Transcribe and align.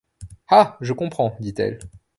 Ah! 0.47 0.79
je 0.81 0.93
comprends, 0.93 1.37
dit-elle. 1.39 1.77